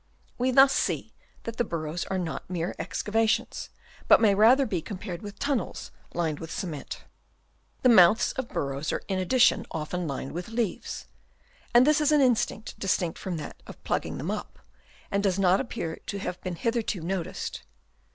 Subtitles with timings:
[0.39, 1.13] We thus see
[1.43, 3.69] that the burrows are not mere excavations,
[4.07, 7.03] but may rather be compared with tunnels lined with cement.
[7.83, 11.05] The mouths of the burrow are in addition often lined with leaves;
[11.71, 14.57] and this is an instinct distinct from that of plugging them up,
[15.11, 17.61] and does not appear to have been hitherto noticed.